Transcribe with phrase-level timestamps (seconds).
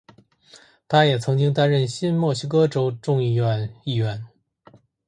[0.87, 4.25] 他也曾经担任新墨西哥州众议院议员。